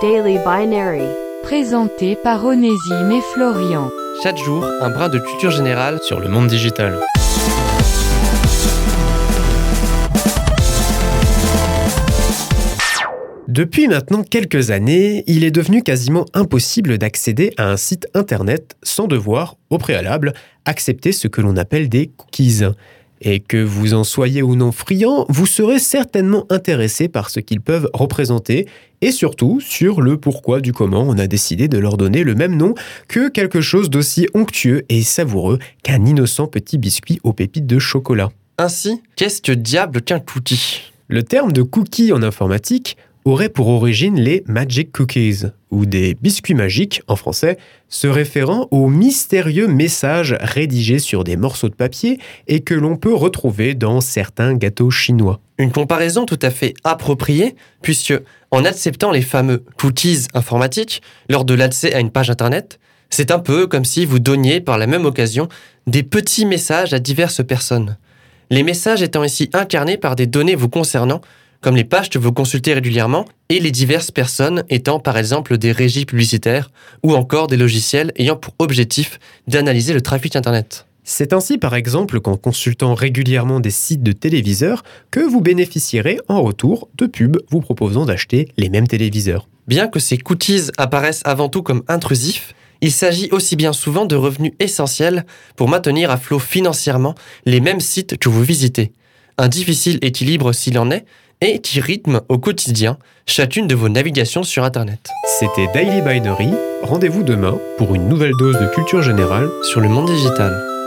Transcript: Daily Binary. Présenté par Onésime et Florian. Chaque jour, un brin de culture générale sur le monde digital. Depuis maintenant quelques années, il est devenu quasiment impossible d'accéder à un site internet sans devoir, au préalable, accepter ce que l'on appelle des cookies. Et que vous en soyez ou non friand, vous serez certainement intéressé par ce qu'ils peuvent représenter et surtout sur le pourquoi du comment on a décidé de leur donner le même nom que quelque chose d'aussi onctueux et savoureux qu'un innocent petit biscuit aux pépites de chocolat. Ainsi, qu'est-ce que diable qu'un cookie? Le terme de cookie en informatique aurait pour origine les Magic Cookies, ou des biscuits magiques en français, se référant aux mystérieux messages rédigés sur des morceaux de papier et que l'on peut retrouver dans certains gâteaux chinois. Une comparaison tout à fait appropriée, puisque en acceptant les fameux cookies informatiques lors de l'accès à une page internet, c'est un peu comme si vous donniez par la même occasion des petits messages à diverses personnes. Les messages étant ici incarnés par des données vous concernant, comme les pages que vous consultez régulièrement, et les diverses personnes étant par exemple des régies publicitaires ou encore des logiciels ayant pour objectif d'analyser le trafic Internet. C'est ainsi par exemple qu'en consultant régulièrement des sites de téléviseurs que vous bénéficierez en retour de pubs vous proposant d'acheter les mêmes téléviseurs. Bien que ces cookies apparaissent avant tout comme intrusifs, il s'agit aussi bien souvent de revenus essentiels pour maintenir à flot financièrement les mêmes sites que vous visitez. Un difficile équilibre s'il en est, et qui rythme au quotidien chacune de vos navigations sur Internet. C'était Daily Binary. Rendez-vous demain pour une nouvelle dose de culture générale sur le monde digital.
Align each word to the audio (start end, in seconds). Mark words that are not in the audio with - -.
Daily 0.00 0.38
Binary. 0.38 1.02
Présenté 1.42 2.14
par 2.14 2.44
Onésime 2.44 3.10
et 3.10 3.20
Florian. 3.32 3.90
Chaque 4.22 4.36
jour, 4.36 4.64
un 4.80 4.90
brin 4.90 5.08
de 5.08 5.18
culture 5.18 5.50
générale 5.50 5.98
sur 6.02 6.20
le 6.20 6.28
monde 6.28 6.46
digital. 6.46 7.00
Depuis 13.48 13.88
maintenant 13.88 14.22
quelques 14.22 14.70
années, 14.70 15.24
il 15.26 15.42
est 15.42 15.50
devenu 15.50 15.82
quasiment 15.82 16.26
impossible 16.32 16.98
d'accéder 16.98 17.52
à 17.56 17.68
un 17.68 17.76
site 17.76 18.06
internet 18.14 18.76
sans 18.84 19.08
devoir, 19.08 19.56
au 19.70 19.78
préalable, 19.78 20.32
accepter 20.64 21.10
ce 21.10 21.26
que 21.26 21.40
l'on 21.40 21.56
appelle 21.56 21.88
des 21.88 22.06
cookies. 22.06 22.62
Et 23.20 23.40
que 23.40 23.62
vous 23.62 23.94
en 23.94 24.04
soyez 24.04 24.42
ou 24.42 24.54
non 24.54 24.72
friand, 24.72 25.26
vous 25.28 25.46
serez 25.46 25.78
certainement 25.78 26.46
intéressé 26.50 27.08
par 27.08 27.30
ce 27.30 27.40
qu'ils 27.40 27.60
peuvent 27.60 27.90
représenter 27.92 28.66
et 29.00 29.12
surtout 29.12 29.60
sur 29.60 30.00
le 30.00 30.16
pourquoi 30.16 30.60
du 30.60 30.72
comment 30.72 31.02
on 31.02 31.18
a 31.18 31.26
décidé 31.26 31.68
de 31.68 31.78
leur 31.78 31.96
donner 31.96 32.24
le 32.24 32.34
même 32.34 32.56
nom 32.56 32.74
que 33.08 33.28
quelque 33.28 33.60
chose 33.60 33.90
d'aussi 33.90 34.26
onctueux 34.34 34.84
et 34.88 35.02
savoureux 35.02 35.58
qu'un 35.82 36.04
innocent 36.04 36.46
petit 36.46 36.78
biscuit 36.78 37.20
aux 37.22 37.32
pépites 37.32 37.66
de 37.66 37.78
chocolat. 37.78 38.30
Ainsi, 38.58 39.02
qu'est-ce 39.16 39.40
que 39.40 39.52
diable 39.52 40.02
qu'un 40.02 40.20
cookie? 40.20 40.92
Le 41.06 41.22
terme 41.22 41.52
de 41.52 41.62
cookie 41.62 42.12
en 42.12 42.22
informatique 42.22 42.96
aurait 43.24 43.48
pour 43.48 43.68
origine 43.68 44.18
les 44.18 44.42
Magic 44.46 44.92
Cookies, 44.92 45.44
ou 45.70 45.86
des 45.86 46.14
biscuits 46.14 46.54
magiques 46.54 47.02
en 47.08 47.16
français, 47.16 47.58
se 47.88 48.06
référant 48.06 48.68
aux 48.70 48.88
mystérieux 48.88 49.66
messages 49.66 50.36
rédigés 50.40 50.98
sur 50.98 51.24
des 51.24 51.36
morceaux 51.36 51.68
de 51.68 51.74
papier 51.74 52.18
et 52.46 52.60
que 52.60 52.74
l'on 52.74 52.96
peut 52.96 53.14
retrouver 53.14 53.74
dans 53.74 54.00
certains 54.00 54.54
gâteaux 54.54 54.90
chinois. 54.90 55.40
Une 55.58 55.72
comparaison 55.72 56.24
tout 56.24 56.38
à 56.42 56.50
fait 56.50 56.74
appropriée, 56.84 57.56
puisque 57.82 58.14
en 58.50 58.64
acceptant 58.64 59.10
les 59.10 59.22
fameux 59.22 59.64
cookies 59.78 60.26
informatiques 60.34 61.02
lors 61.28 61.44
de 61.44 61.54
l'accès 61.54 61.94
à 61.94 62.00
une 62.00 62.10
page 62.10 62.30
internet, 62.30 62.78
c'est 63.10 63.30
un 63.30 63.38
peu 63.38 63.66
comme 63.66 63.84
si 63.84 64.04
vous 64.04 64.18
donniez 64.18 64.60
par 64.60 64.78
la 64.78 64.86
même 64.86 65.04
occasion 65.04 65.48
des 65.86 66.02
petits 66.02 66.46
messages 66.46 66.92
à 66.92 66.98
diverses 66.98 67.44
personnes. 67.44 67.96
Les 68.50 68.62
messages 68.62 69.02
étant 69.02 69.24
ici 69.24 69.50
incarnés 69.52 69.96
par 69.96 70.16
des 70.16 70.26
données 70.26 70.54
vous 70.54 70.68
concernant, 70.68 71.20
comme 71.60 71.76
les 71.76 71.84
pages 71.84 72.10
que 72.10 72.18
vous 72.18 72.32
consultez 72.32 72.72
régulièrement, 72.74 73.24
et 73.48 73.60
les 73.60 73.70
diverses 73.70 74.10
personnes 74.10 74.64
étant 74.68 75.00
par 75.00 75.16
exemple 75.16 75.58
des 75.58 75.72
régies 75.72 76.04
publicitaires 76.04 76.70
ou 77.02 77.14
encore 77.14 77.46
des 77.46 77.56
logiciels 77.56 78.12
ayant 78.16 78.36
pour 78.36 78.54
objectif 78.58 79.18
d'analyser 79.46 79.94
le 79.94 80.00
trafic 80.00 80.36
Internet. 80.36 80.86
C'est 81.04 81.32
ainsi 81.32 81.56
par 81.56 81.74
exemple 81.74 82.20
qu'en 82.20 82.36
consultant 82.36 82.92
régulièrement 82.94 83.60
des 83.60 83.70
sites 83.70 84.02
de 84.02 84.12
téléviseurs 84.12 84.82
que 85.10 85.20
vous 85.20 85.40
bénéficierez 85.40 86.18
en 86.28 86.42
retour 86.42 86.88
de 86.98 87.06
pubs 87.06 87.38
vous 87.50 87.60
proposant 87.60 88.04
d'acheter 88.04 88.48
les 88.58 88.68
mêmes 88.68 88.86
téléviseurs. 88.86 89.48
Bien 89.66 89.88
que 89.88 90.00
ces 90.00 90.18
cookies 90.18 90.70
apparaissent 90.76 91.22
avant 91.24 91.48
tout 91.48 91.62
comme 91.62 91.82
intrusifs, 91.88 92.54
il 92.82 92.92
s'agit 92.92 93.28
aussi 93.32 93.56
bien 93.56 93.72
souvent 93.72 94.04
de 94.04 94.16
revenus 94.16 94.52
essentiels 94.60 95.24
pour 95.56 95.68
maintenir 95.68 96.10
à 96.10 96.18
flot 96.18 96.38
financièrement 96.38 97.14
les 97.46 97.60
mêmes 97.60 97.80
sites 97.80 98.18
que 98.18 98.28
vous 98.28 98.42
visitez. 98.42 98.92
Un 99.38 99.48
difficile 99.48 99.98
équilibre 100.02 100.52
s'il 100.52 100.78
en 100.78 100.90
est, 100.90 101.06
et 101.40 101.60
qui 101.60 101.80
rythme 101.80 102.20
au 102.28 102.38
quotidien 102.38 102.98
chacune 103.26 103.66
de 103.66 103.74
vos 103.74 103.88
navigations 103.88 104.42
sur 104.42 104.64
Internet. 104.64 105.08
C'était 105.38 105.66
Daily 105.72 106.00
Binary. 106.00 106.50
Rendez-vous 106.82 107.22
demain 107.22 107.58
pour 107.76 107.94
une 107.94 108.08
nouvelle 108.08 108.32
dose 108.38 108.58
de 108.58 108.66
culture 108.74 109.02
générale 109.02 109.48
sur 109.62 109.80
le 109.80 109.88
monde 109.88 110.06
digital. 110.06 110.77